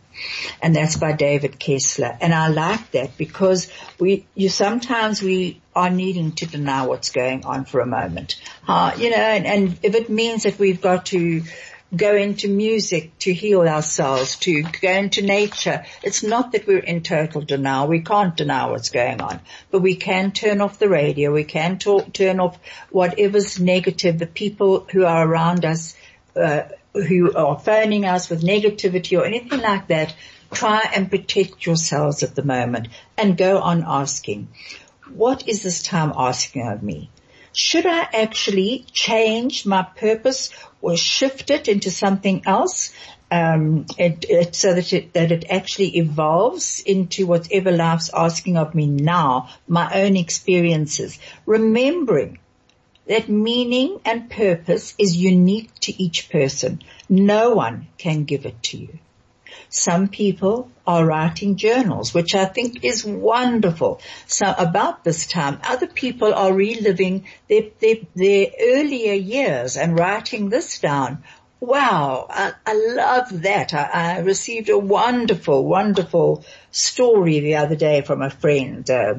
[0.61, 2.16] And that's by David Kessler.
[2.20, 7.44] And I like that because we, you sometimes we are needing to deny what's going
[7.46, 8.40] on for a moment.
[8.66, 11.42] Uh, you know, and, and if it means that we've got to
[11.97, 15.84] go into music to heal ourselves, to go into nature.
[16.03, 17.89] It's not that we're in total denial.
[17.89, 21.32] We can't deny what's going on, but we can turn off the radio.
[21.32, 22.59] We can talk, turn off
[22.91, 25.97] whatever's negative, the people who are around us,
[26.36, 30.14] uh, who are phoning us with negativity or anything like that.
[30.53, 34.49] Try and protect yourselves at the moment and go on asking,
[35.12, 37.11] what is this time asking of me?
[37.59, 40.50] Should I actually change my purpose
[40.80, 42.92] or shift it into something else?
[43.32, 48.76] Um, it, it, so that it, that it actually evolves into whatever life's asking of
[48.76, 52.38] me now, my own experiences, remembering
[53.09, 56.80] that meaning and purpose is unique to each person.
[57.09, 59.00] No one can give it to you.
[59.70, 64.00] Some people are writing journals, which I think is wonderful.
[64.26, 70.48] So about this time, other people are reliving their, their, their earlier years and writing
[70.48, 71.24] this down.
[71.61, 73.74] Wow, I, I love that.
[73.74, 78.88] I, I, received a wonderful, wonderful story the other day from a friend.
[78.88, 79.14] Uh,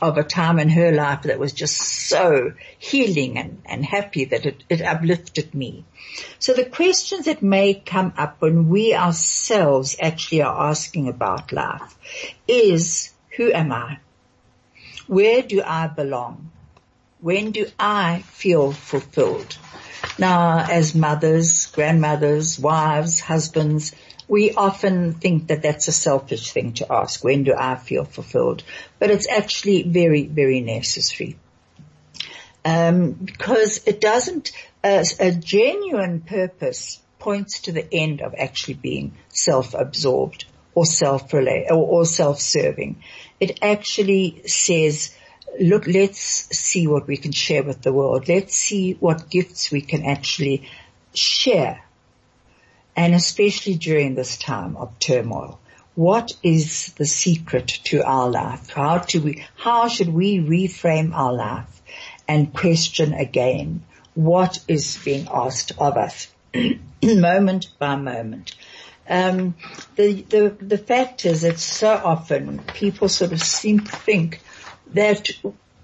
[0.00, 4.44] of a time in her life that was just so healing and, and happy that
[4.44, 5.84] it, it uplifted me.
[6.38, 11.96] So the questions that may come up when we ourselves actually are asking about life
[12.46, 13.98] is, who am I?
[15.06, 16.50] Where do I belong?
[17.20, 19.56] When do I feel fulfilled?
[20.18, 23.94] Now, as mothers, grandmothers, wives, husbands,
[24.28, 27.22] we often think that that's a selfish thing to ask.
[27.22, 28.64] When do I feel fulfilled?
[28.98, 31.38] But it's actually very, very necessary.
[32.64, 34.50] Um, because it doesn't,
[34.82, 41.76] uh, a genuine purpose points to the end of actually being self-absorbed or self-relate or,
[41.76, 43.02] or self-serving.
[43.38, 45.15] It actually says,
[45.60, 48.28] look, let's see what we can share with the world.
[48.28, 50.68] Let's see what gifts we can actually
[51.14, 51.82] share
[52.94, 55.60] and especially during this time of turmoil.
[55.94, 58.70] What is the secret to our life?
[58.70, 61.76] How do we, how should we reframe our life?
[62.28, 63.82] and question again
[64.14, 66.28] what is being asked of us
[67.02, 68.54] moment by moment.
[69.08, 69.54] Um,
[69.94, 74.40] the, the, the fact is that so often people sort of seem to think
[74.94, 75.30] that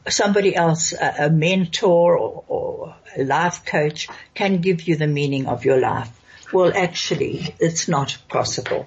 [0.08, 5.46] somebody else, a, a mentor or, or a life coach can give you the meaning
[5.46, 6.10] of your life.
[6.52, 8.86] Well, actually, it's not possible.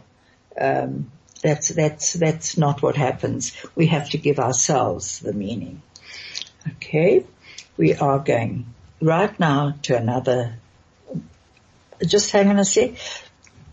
[0.59, 1.11] Um,
[1.41, 3.55] that's that's that's not what happens.
[3.76, 5.82] We have to give ourselves the meaning.
[6.68, 7.26] Okay,
[7.78, 8.66] we are going
[9.01, 10.55] right now to another.
[12.05, 12.93] Just hang on a sec.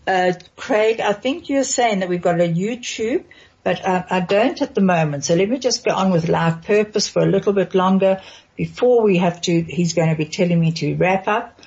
[0.05, 3.23] Uh, Craig, I think you're saying that we've got a YouTube,
[3.63, 5.25] but I, I don't at the moment.
[5.25, 8.21] So let me just go on with life purpose for a little bit longer
[8.55, 11.59] before we have to, he's going to be telling me to wrap up.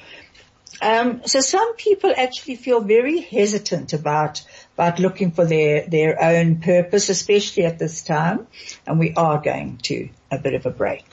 [0.80, 4.42] Um, so some people actually feel very hesitant about
[4.74, 8.46] about looking for their their own purpose, especially at this time,
[8.86, 11.06] and we are going to a bit of a break.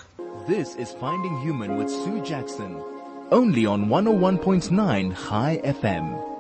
[0.48, 2.84] This is Finding Human with Sue Jackson,
[3.32, 6.33] only on 101.9 Chai FM.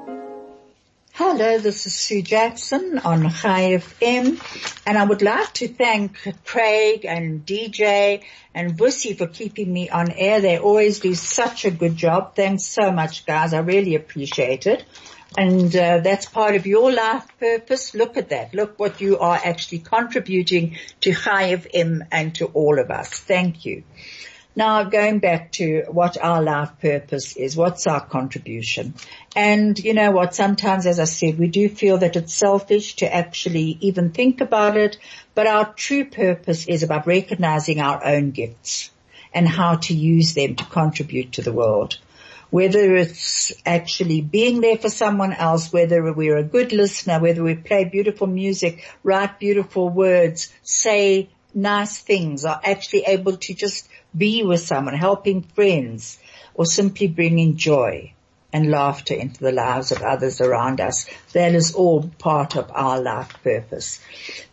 [1.15, 4.41] Hello, this is Sue Jackson on Chai FM,
[4.87, 8.23] and I would like to thank Craig and DJ
[8.55, 10.41] and Bussy for keeping me on air.
[10.41, 12.35] They always do such a good job.
[12.35, 13.53] Thanks so much, guys.
[13.53, 14.85] I really appreciate it.
[15.37, 17.93] And uh, that's part of your life purpose.
[17.93, 18.55] Look at that.
[18.55, 23.19] Look what you are actually contributing to Chai FM and to all of us.
[23.19, 23.83] Thank you.
[24.55, 28.93] Now going back to what our life purpose is, what's our contribution?
[29.35, 33.11] And you know what, sometimes as I said, we do feel that it's selfish to
[33.11, 34.97] actually even think about it,
[35.33, 38.91] but our true purpose is about recognizing our own gifts
[39.33, 41.97] and how to use them to contribute to the world.
[42.51, 47.55] Whether it's actually being there for someone else, whether we're a good listener, whether we
[47.55, 54.43] play beautiful music, write beautiful words, say nice things, are actually able to just be
[54.43, 56.19] with someone, helping friends,
[56.53, 58.13] or simply bringing joy
[58.53, 61.07] and laughter into the lives of others around us.
[61.33, 63.99] That is all part of our life purpose.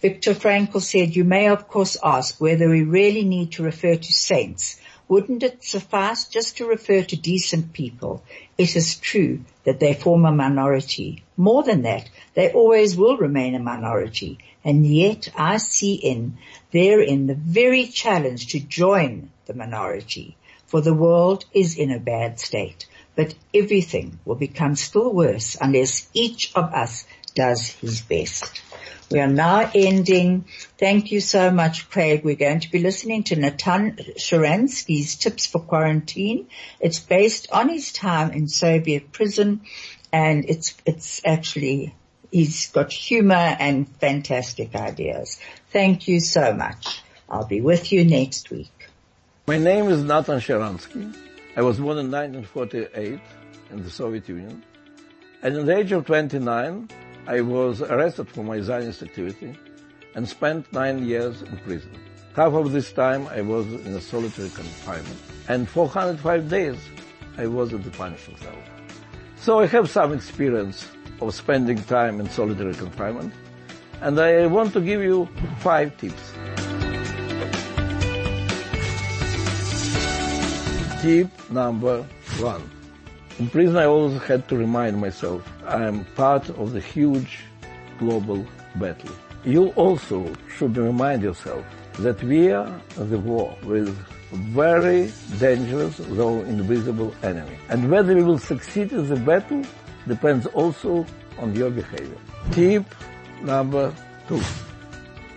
[0.00, 4.12] Viktor Frankl said, you may of course ask whether we really need to refer to
[4.12, 4.80] saints.
[5.06, 8.22] Wouldn't it suffice just to refer to decent people?
[8.56, 11.24] It is true that they form a minority.
[11.36, 14.38] More than that, they always will remain a minority.
[14.64, 16.38] And yet I see in
[16.70, 20.36] therein the very challenge to join the minority,
[20.66, 22.86] for the world is in a bad state.
[23.16, 28.62] But everything will become still worse unless each of us does his best.
[29.11, 30.44] We are now ending.
[30.78, 32.22] Thank you so much, Craig.
[32.22, 36.46] We're going to be listening to Natan Sharansky's Tips for Quarantine.
[36.78, 39.62] It's based on his time in Soviet prison
[40.12, 41.92] and it's, it's actually,
[42.30, 45.40] he's got humor and fantastic ideas.
[45.72, 47.03] Thank you so much.
[47.28, 48.80] I'll be with you next week.
[49.51, 51.12] My name is Natan Sharansky.
[51.57, 53.18] I was born in 1948
[53.72, 54.62] in the Soviet Union.
[55.42, 56.88] And at the age of 29,
[57.26, 59.59] I was arrested for my Zionist activity
[60.14, 61.90] and spent nine years in prison.
[62.36, 65.18] Half of this time I was in a solitary confinement.
[65.48, 66.78] And 405 days
[67.36, 68.55] I was in the punishing cell.
[69.34, 70.86] So I have some experience
[71.20, 73.34] of spending time in solitary confinement.
[74.01, 75.28] And I want to give you
[75.59, 76.34] five tips.
[81.01, 82.03] Tip number
[82.40, 82.62] one.
[83.38, 87.38] In prison I always had to remind myself I am part of the huge
[87.98, 89.11] global battle.
[89.42, 91.64] You also should remind yourself
[92.01, 93.96] that we are the war with
[94.30, 97.57] very dangerous though invisible enemy.
[97.70, 99.64] And whether we will succeed in the battle
[100.07, 101.07] depends also
[101.38, 102.18] on your behavior.
[102.53, 102.84] Tip
[103.40, 103.94] number
[104.28, 104.42] two.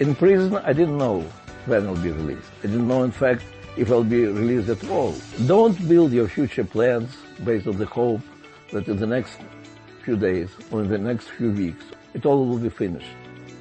[0.01, 1.21] In prison I didn't know
[1.67, 2.51] when I'll be released.
[2.65, 3.43] I didn't know in fact
[3.75, 5.15] if I'll be released at all.
[5.45, 8.21] Don't build your future plans based on the hope
[8.71, 9.39] that in the next
[10.03, 13.15] few days or in the next few weeks it all will be finished.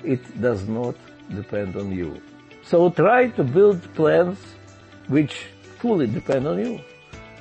[0.04, 0.96] It does not
[1.34, 2.20] depend on you.
[2.62, 4.38] So try to build plans
[5.08, 5.46] which
[5.78, 6.80] fully depend on you.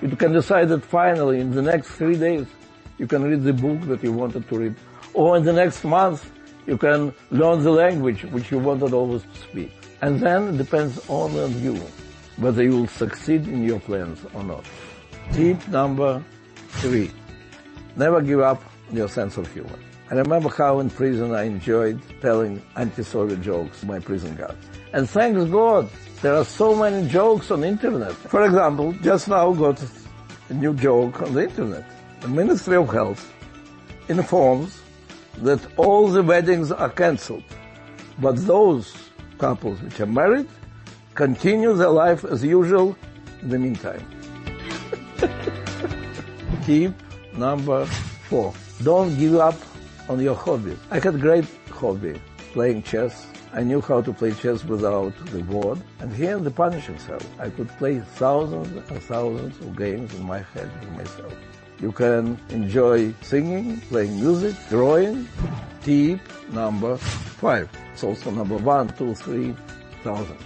[0.01, 2.47] You can decide that finally in the next three days
[2.97, 4.75] you can read the book that you wanted to read.
[5.13, 6.31] Or in the next month
[6.65, 9.71] you can learn the language which you wanted always to speak.
[10.01, 11.79] And then it depends only on you
[12.37, 14.65] whether you will succeed in your plans or not.
[15.33, 16.23] Tip number
[16.79, 17.11] three,
[17.95, 19.79] never give up your sense of humor.
[20.09, 24.65] I remember how in prison I enjoyed telling anti-Soviet jokes to my prison guards.
[24.91, 25.89] And thanks God,
[26.21, 28.11] there are so many jokes on the internet.
[28.11, 29.81] For example, just now got
[30.49, 31.85] a new joke on the internet.
[32.19, 33.31] The Ministry of Health
[34.09, 34.81] informs
[35.37, 37.45] that all the weddings are cancelled,
[38.19, 38.93] but those
[39.37, 40.47] couples which are married
[41.15, 42.95] continue their life as usual
[43.41, 44.05] in the meantime.
[46.65, 46.93] Tip
[47.33, 47.85] number
[48.29, 48.53] four.
[48.83, 49.55] Don't give up
[50.09, 50.77] on your hobbies.
[50.89, 52.19] I had great hobby,
[52.53, 53.27] playing chess.
[53.53, 55.81] I knew how to play chess without the board.
[55.99, 57.19] And here the punishing cell.
[57.39, 61.33] I could play thousands and thousands of games in my head with myself.
[61.79, 65.27] You can enjoy singing, playing music, drawing.
[65.83, 67.69] Tip number five.
[67.91, 69.55] It's also number one, two, three
[70.03, 70.37] thousand.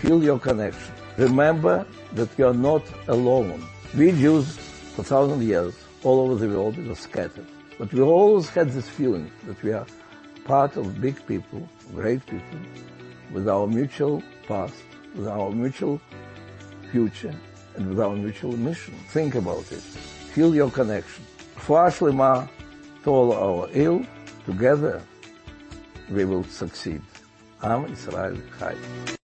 [0.00, 0.94] Feel your connection.
[1.18, 3.62] Remember that you are not alone.
[3.94, 4.56] We Jews,
[4.94, 5.74] for thousand years,
[6.04, 7.46] all over the world, we were scattered.
[7.78, 9.86] But we always had this feeling that we are
[10.44, 12.60] part of big people, great people,
[13.30, 14.74] with our mutual past,
[15.14, 16.00] with our mutual
[16.90, 17.34] future,
[17.76, 18.94] and with our mutual mission.
[19.08, 19.82] Think about it.
[20.34, 21.24] Feel your connection.
[21.56, 22.48] Refuah Shleimah
[23.04, 24.04] to all our ill,
[24.46, 25.02] together
[26.10, 27.02] we will succeed.
[27.62, 29.18] Am Israel Chai.